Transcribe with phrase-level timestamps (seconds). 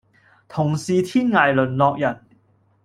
[0.47, 2.25] 同是天涯淪落人